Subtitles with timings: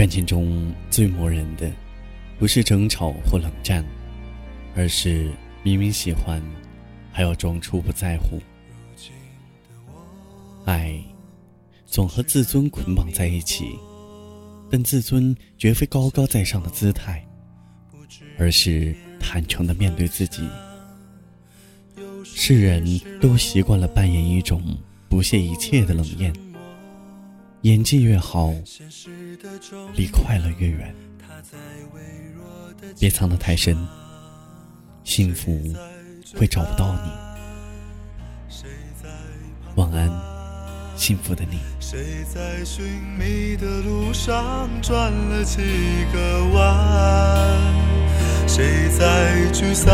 [0.00, 1.70] 感情中最磨人的，
[2.38, 3.84] 不是争吵或冷战，
[4.74, 5.30] 而是
[5.62, 6.42] 明明喜欢，
[7.12, 8.40] 还要装出不在乎。
[10.64, 10.98] 爱，
[11.84, 13.76] 总和自尊捆绑在一起，
[14.70, 17.22] 但自尊绝非高高在上的姿态，
[18.38, 20.48] 而是坦诚的面对自己。
[22.24, 24.62] 世人都习惯了扮演一种
[25.10, 26.32] 不屑一切的冷艳。
[27.62, 28.54] 演技越好，
[29.94, 30.94] 离快乐越远。
[32.98, 33.76] 别藏得太深，
[35.04, 35.62] 幸福
[36.34, 37.10] 会找不到你。
[39.76, 40.10] 晚安，
[40.96, 41.58] 幸福的你。
[41.78, 42.82] 谁在寻
[43.18, 45.60] 觅的路上转了几
[46.14, 47.60] 个弯？
[48.48, 49.92] 谁在沮丧？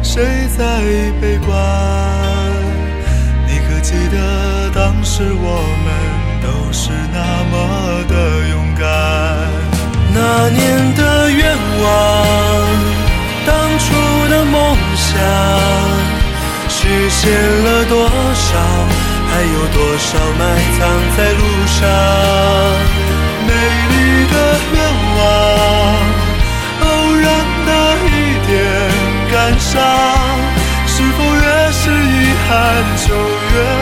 [0.00, 0.80] 谁在
[1.20, 2.31] 悲观？
[3.82, 5.90] 记得当时我们
[6.40, 7.18] 都是那
[7.50, 7.54] 么
[8.08, 8.14] 的
[8.48, 8.86] 勇敢？
[10.14, 11.84] 那年的愿望，
[13.44, 13.84] 当初
[14.30, 15.18] 的梦想，
[16.68, 18.50] 实现了多少？
[19.28, 20.40] 还有多少埋
[20.78, 20.80] 藏
[21.16, 21.80] 在路上？
[23.48, 23.50] 美
[32.96, 33.81] 就越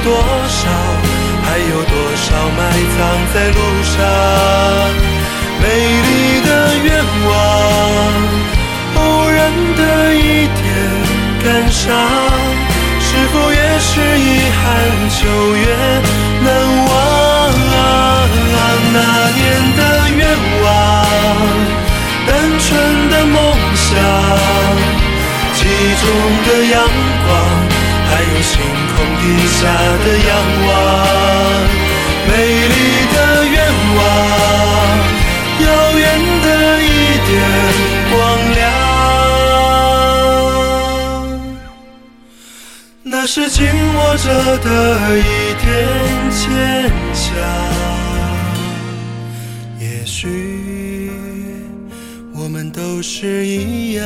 [0.00, 0.12] 多
[0.48, 0.68] 少？
[1.42, 2.24] 还有多少
[2.56, 2.58] 埋
[2.96, 2.98] 藏
[3.32, 3.94] 在路上？
[5.62, 5.64] 美
[6.06, 6.08] 丽
[6.44, 6.48] 的
[6.84, 6.88] 愿
[7.26, 7.30] 望，
[8.96, 9.38] 偶然
[9.76, 9.80] 的
[10.14, 10.18] 一
[10.48, 10.58] 点
[11.44, 11.84] 感伤，
[13.00, 14.62] 是否越是遗憾
[15.18, 15.20] 就
[15.56, 15.64] 越
[16.44, 16.46] 难
[16.88, 16.90] 忘？
[17.78, 18.58] 啊
[18.92, 18.96] 那
[19.30, 19.40] 年
[19.76, 19.80] 的
[20.16, 20.20] 愿
[20.62, 20.64] 望，
[22.26, 22.64] 单纯
[23.10, 23.36] 的梦
[23.74, 23.86] 想。
[25.54, 25.70] 记忆
[26.00, 26.04] 中
[26.46, 27.15] 的阳光，
[28.42, 29.58] 星空底下
[30.04, 30.30] 的仰
[30.66, 30.68] 望，
[32.28, 32.30] 美
[32.68, 32.76] 丽
[33.14, 33.16] 的
[33.46, 33.56] 愿
[33.96, 33.98] 望，
[35.60, 35.64] 遥
[35.98, 36.04] 远
[36.42, 36.46] 的
[36.82, 36.84] 一
[37.26, 37.28] 点
[38.10, 38.14] 光
[38.54, 38.64] 亮，
[43.02, 43.58] 那是紧
[43.94, 44.24] 握着
[44.58, 44.68] 的
[45.18, 45.22] 一
[45.62, 45.64] 点
[46.30, 46.40] 坚
[47.14, 47.24] 强。
[49.80, 51.10] 也许
[52.34, 54.04] 我们都是一样。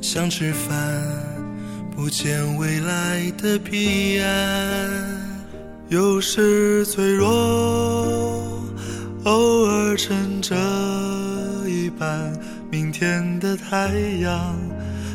[0.00, 0.76] 想吃饭，
[1.98, 4.88] 不见未来的彼岸。
[5.88, 7.28] 有时脆弱，
[9.24, 10.54] 偶尔撑着
[11.66, 12.32] 一半。
[12.70, 14.56] 明天的太阳，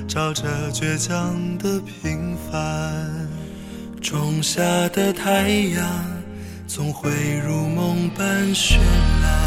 [0.09, 3.29] 照着倔强的平凡。
[4.01, 5.87] 仲夏的太阳，
[6.67, 7.09] 总会
[7.47, 8.75] 如梦般绚
[9.21, 9.42] 烂。